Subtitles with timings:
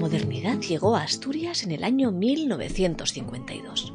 [0.00, 3.92] modernidad llegó a Asturias en el año 1952.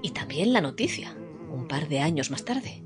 [0.00, 1.14] Y también la noticia,
[1.52, 2.82] un par de años más tarde.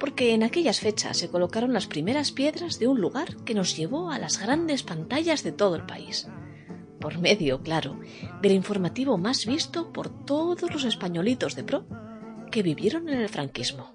[0.00, 4.10] Porque en aquellas fechas se colocaron las primeras piedras de un lugar que nos llevó
[4.10, 6.26] a las grandes pantallas de todo el país.
[6.98, 8.00] Por medio, claro,
[8.40, 11.84] del informativo más visto por todos los españolitos de pro
[12.50, 13.92] que vivieron en el franquismo.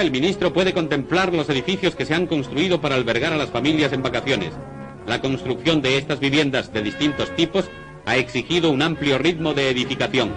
[0.00, 3.92] El ministro puede contemplar los edificios que se han construido para albergar a las familias
[3.92, 4.52] en vacaciones.
[5.06, 7.64] La construcción de estas viviendas de distintos tipos
[8.04, 10.32] ha exigido un amplio ritmo de edificación.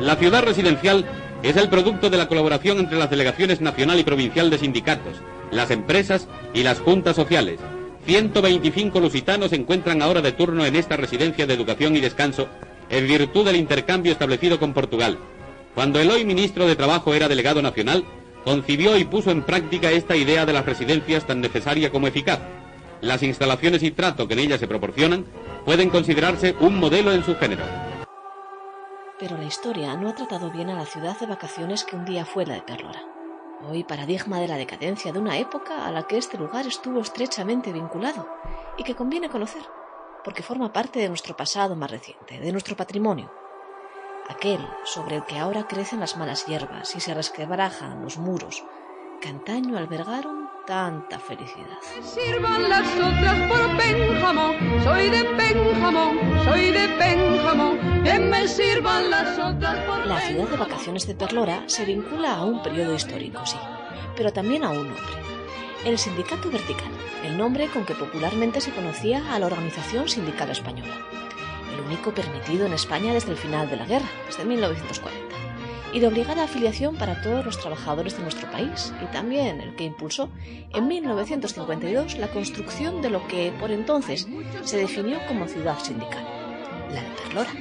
[0.00, 1.04] La ciudad residencial
[1.42, 5.16] es el producto de la colaboración entre las delegaciones nacional y provincial de sindicatos,
[5.50, 7.60] las empresas y las juntas sociales.
[8.06, 12.48] 125 lusitanos se encuentran ahora de turno en esta residencia de educación y descanso
[12.90, 15.18] en virtud del intercambio establecido con Portugal.
[15.74, 18.04] Cuando el hoy ministro de Trabajo era delegado nacional,
[18.44, 22.40] concibió y puso en práctica esta idea de las residencias tan necesaria como eficaz.
[23.00, 25.24] Las instalaciones y trato que en ellas se proporcionan
[25.64, 27.64] pueden considerarse un modelo en su género.
[29.20, 32.24] Pero la historia no ha tratado bien a la ciudad de vacaciones que un día
[32.24, 33.02] fue la de Perlora.
[33.68, 37.72] Hoy paradigma de la decadencia de una época a la que este lugar estuvo estrechamente
[37.72, 38.28] vinculado
[38.76, 39.62] y que conviene conocer,
[40.22, 43.30] porque forma parte de nuestro pasado más reciente, de nuestro patrimonio,
[44.28, 48.64] aquel sobre el que ahora crecen las malas hierbas y se resquebrajan los muros,
[49.20, 51.78] que antaño albergaron tanta felicidad.
[52.02, 59.38] Sirvan las otras por Benjamín, soy de Benjamín, soy de Benjamín, que me sirvan las
[59.38, 63.56] otras por La ciudad de vacaciones de Perlora se vincula a un periodo histórico, sí,
[64.14, 65.04] pero también a un nombre.
[65.84, 66.90] El Sindicato Vertical,
[67.24, 70.94] el nombre con que popularmente se conocía a la Organización Sindical Española
[71.78, 75.36] el único permitido en España desde el final de la guerra, desde 1940,
[75.92, 79.84] y de obligada afiliación para todos los trabajadores de nuestro país, y también el que
[79.84, 80.28] impulsó
[80.74, 84.26] en 1952 la construcción de lo que por entonces
[84.64, 86.24] se definió como ciudad sindical,
[86.92, 87.54] la de Perlora.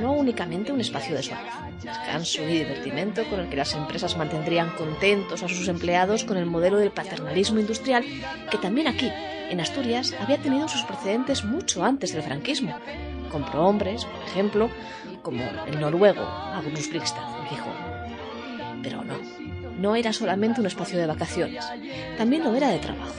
[0.00, 4.70] No únicamente un espacio de soledad, descanso y divertimento con el que las empresas mantendrían
[4.70, 8.04] contentos a sus empleados con el modelo del paternalismo industrial
[8.50, 9.10] que también aquí,
[9.50, 12.74] en Asturias, había tenido sus precedentes mucho antes del franquismo,
[13.30, 14.70] con prohombres, por ejemplo,
[15.22, 18.82] como el noruego Magnus Brigstad en Gijón.
[18.82, 19.14] Pero no,
[19.78, 21.66] no era solamente un espacio de vacaciones,
[22.18, 23.14] también lo era de trabajo.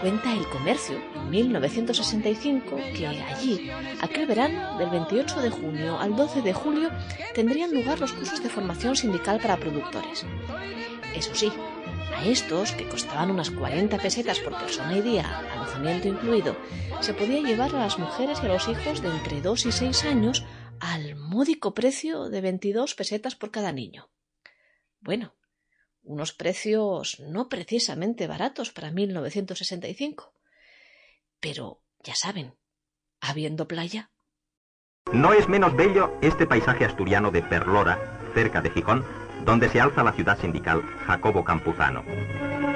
[0.00, 3.70] Cuenta el comercio en 1965 que allí,
[4.02, 6.90] aquel verano, del 28 de junio al 12 de julio,
[7.34, 10.26] tendrían lugar los cursos de formación sindical para productores.
[11.14, 11.50] Eso sí,
[12.12, 16.56] a estos, que costaban unas 40 pesetas por persona y día, alojamiento incluido,
[17.00, 20.04] se podía llevar a las mujeres y a los hijos de entre 2 y 6
[20.04, 20.44] años
[20.80, 24.10] al módico precio de 22 pesetas por cada niño.
[25.00, 25.34] Bueno,
[26.02, 30.34] unos precios no precisamente baratos para 1965.
[31.40, 32.54] Pero, ya saben,
[33.20, 34.10] habiendo playa.
[35.12, 39.04] No es menos bello este paisaje asturiano de Perlora, cerca de Gijón,
[39.44, 42.02] donde se alza la ciudad sindical Jacobo Campuzano.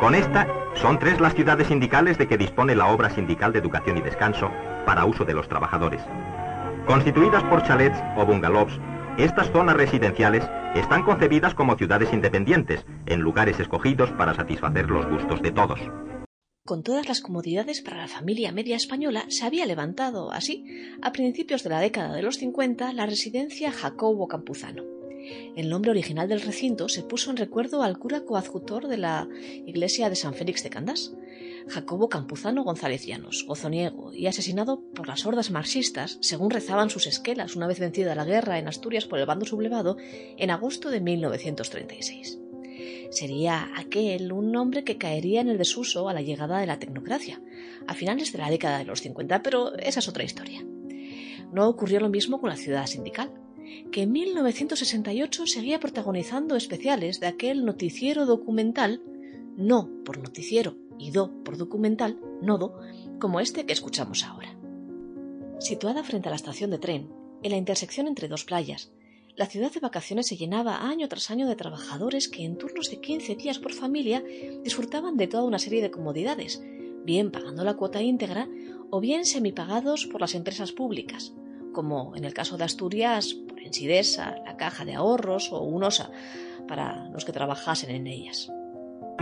[0.00, 3.96] Con esta, son tres las ciudades sindicales de que dispone la obra sindical de educación
[3.96, 4.50] y descanso
[4.86, 6.02] para uso de los trabajadores.
[6.86, 8.80] Constituidas por chalets o bungalows,
[9.18, 15.42] estas zonas residenciales están concebidas como ciudades independientes, en lugares escogidos para satisfacer los gustos
[15.42, 15.80] de todos.
[16.64, 20.66] Con todas las comodidades para la familia media española, se había levantado, así,
[21.02, 24.97] a principios de la década de los 50, la residencia Jacobo Campuzano.
[25.56, 29.28] El nombre original del recinto se puso en recuerdo al cura coadjutor de la
[29.66, 31.12] iglesia de San Félix de Candás,
[31.68, 37.56] Jacobo Campuzano González Llanos, gozoniego y asesinado por las hordas marxistas, según rezaban sus esquelas
[37.56, 39.96] una vez vencida la guerra en Asturias por el bando sublevado,
[40.36, 42.38] en agosto de 1936.
[43.10, 47.40] Sería aquel un nombre que caería en el desuso a la llegada de la tecnocracia,
[47.86, 50.64] a finales de la década de los 50, pero esa es otra historia.
[51.52, 53.30] No ocurrió lo mismo con la ciudad sindical
[53.90, 59.02] que en 1968 seguía protagonizando especiales de aquel noticiero documental,
[59.56, 62.78] no por noticiero y do por documental, nodo,
[63.18, 64.56] como este que escuchamos ahora.
[65.60, 67.10] Situada frente a la estación de tren,
[67.42, 68.92] en la intersección entre dos playas,
[69.38, 73.00] la ciudad de vacaciones se llenaba año tras año de trabajadores que en turnos de
[73.00, 74.24] 15 días por familia
[74.64, 76.60] disfrutaban de toda una serie de comodidades,
[77.04, 78.48] bien pagando la cuota íntegra
[78.90, 81.34] o bien semipagados por las empresas públicas,
[81.72, 86.10] como en el caso de Asturias, por Ensidesa, la Caja de Ahorros o UNOSA,
[86.68, 88.52] para los que trabajasen en ellas.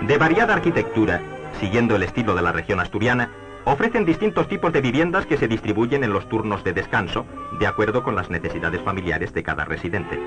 [0.07, 1.23] De variada arquitectura,
[1.59, 3.33] siguiendo el estilo de la región asturiana,
[3.65, 7.25] ofrecen distintos tipos de viviendas que se distribuyen en los turnos de descanso,
[7.59, 10.19] de acuerdo con las necesidades familiares de cada residente.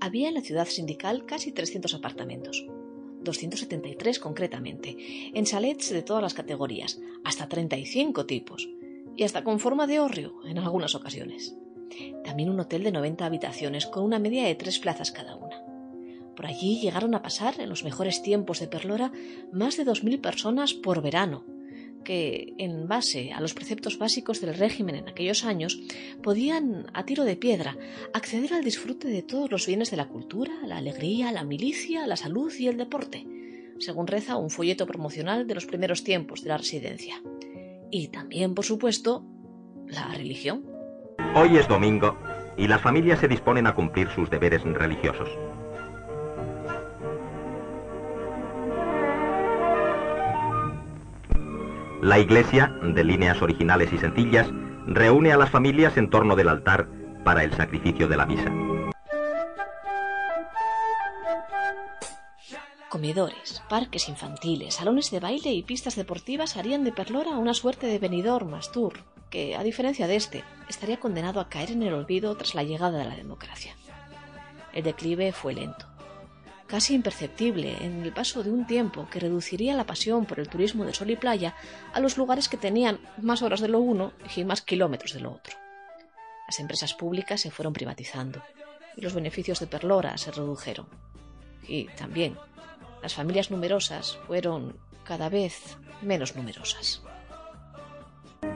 [0.00, 2.64] Había en la ciudad sindical casi 300 apartamentos,
[3.22, 4.96] 273 concretamente,
[5.34, 8.68] en chalets de todas las categorías, hasta 35 tipos,
[9.16, 11.56] y hasta con forma de hórreo en algunas ocasiones.
[12.24, 15.62] También un hotel de 90 habitaciones con una media de tres plazas cada una.
[16.36, 19.12] Por allí llegaron a pasar, en los mejores tiempos de Perlora,
[19.52, 21.44] más de 2.000 personas por verano,
[22.02, 25.80] que, en base a los preceptos básicos del régimen en aquellos años,
[26.22, 27.76] podían, a tiro de piedra,
[28.12, 32.16] acceder al disfrute de todos los bienes de la cultura, la alegría, la milicia, la
[32.16, 33.26] salud y el deporte,
[33.78, 37.22] según reza un folleto promocional de los primeros tiempos de la residencia.
[37.90, 39.24] Y también, por supuesto,
[39.86, 40.71] la religión.
[41.34, 42.18] Hoy es domingo
[42.58, 45.30] y las familias se disponen a cumplir sus deberes religiosos.
[52.02, 54.50] La iglesia, de líneas originales y sencillas,
[54.86, 56.86] reúne a las familias en torno del altar
[57.24, 58.52] para el sacrificio de la misa.
[62.90, 67.98] Comedores, parques infantiles, salones de baile y pistas deportivas harían de Perlora una suerte de
[67.98, 68.98] venidor Mastur,
[69.30, 72.98] que, a diferencia de este, estaría condenado a caer en el olvido tras la llegada
[72.98, 73.76] de la democracia.
[74.72, 75.92] El declive fue lento
[76.72, 80.86] casi imperceptible en el paso de un tiempo que reduciría la pasión por el turismo
[80.86, 81.54] de sol y playa
[81.92, 85.32] a los lugares que tenían más horas de lo uno y más kilómetros de lo
[85.32, 85.54] otro.
[86.46, 88.42] Las empresas públicas se fueron privatizando
[88.96, 90.86] y los beneficios de Perlora se redujeron.
[91.68, 92.38] Y también
[93.02, 97.02] las familias numerosas fueron cada vez menos numerosas.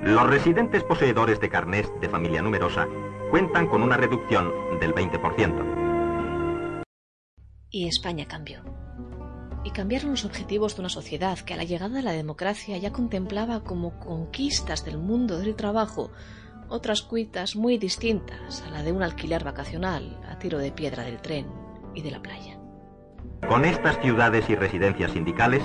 [0.03, 2.87] Los residentes poseedores de carnés de familia numerosa
[3.31, 6.85] cuentan con una reducción del 20%.
[7.71, 8.61] Y España cambió.
[9.65, 12.93] Y cambiaron los objetivos de una sociedad que a la llegada de la democracia ya
[12.93, 16.13] contemplaba como conquistas del mundo del trabajo
[16.69, 21.21] otras cuitas muy distintas a la de un alquiler vacacional a tiro de piedra del
[21.21, 21.47] tren
[21.95, 22.59] y de la playa.
[23.49, 25.63] Con estas ciudades y residencias sindicales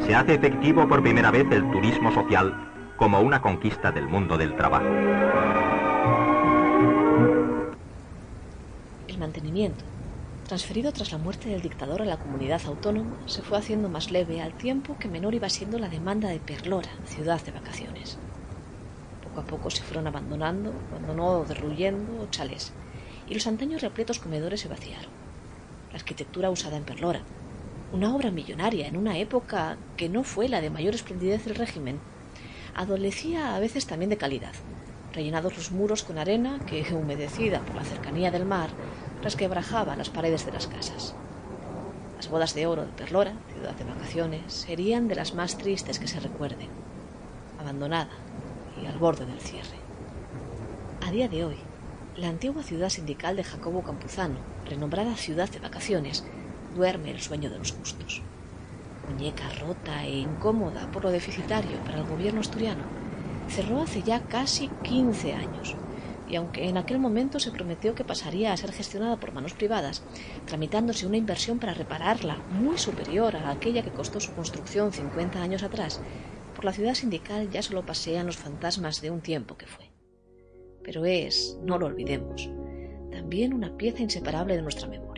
[0.00, 4.54] se hace efectivo por primera vez el turismo social como una conquista del mundo del
[4.54, 4.86] trabajo.
[9.08, 9.84] El mantenimiento,
[10.46, 14.40] transferido tras la muerte del dictador a la comunidad autónoma, se fue haciendo más leve
[14.40, 18.18] al tiempo que menor iba siendo la demanda de Perlora, ciudad de vacaciones.
[19.24, 22.72] Poco a poco se fueron abandonando, abandonó derruyendo chales,
[23.28, 25.10] y los antaños repletos comedores se vaciaron.
[25.90, 27.22] La arquitectura usada en Perlora,
[27.92, 31.98] una obra millonaria en una época que no fue la de mayor esplendidez del régimen,
[32.74, 34.52] adolecía a veces también de calidad,
[35.12, 38.70] rellenados los muros con arena que, humedecida por la cercanía del mar,
[39.22, 41.14] resquebrajaba las paredes de las casas.
[42.16, 46.08] Las bodas de oro de Perlora, ciudad de vacaciones, serían de las más tristes que
[46.08, 46.68] se recuerden,
[47.58, 48.10] abandonada
[48.82, 49.78] y al borde del cierre.
[51.06, 51.56] A día de hoy,
[52.16, 54.36] la antigua ciudad sindical de Jacobo Campuzano,
[54.66, 56.24] renombrada ciudad de vacaciones,
[56.74, 58.22] duerme el sueño de los justos.
[59.06, 62.86] Muñeca rota e incómoda por lo deficitario para el gobierno asturiano,
[63.46, 65.76] cerró hace ya casi 15 años
[66.26, 70.02] y aunque en aquel momento se prometió que pasaría a ser gestionada por manos privadas,
[70.46, 75.62] tramitándose una inversión para repararla muy superior a aquella que costó su construcción 50 años
[75.62, 76.00] atrás,
[76.54, 79.90] por la ciudad sindical ya solo pasean los fantasmas de un tiempo que fue.
[80.82, 82.48] Pero es, no lo olvidemos,
[83.10, 85.13] también una pieza inseparable de nuestra memoria,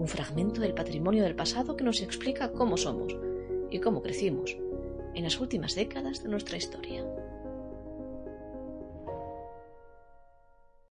[0.00, 3.14] un fragmento del patrimonio del pasado que nos explica cómo somos
[3.70, 4.56] y cómo crecimos
[5.14, 7.04] en las últimas décadas de nuestra historia.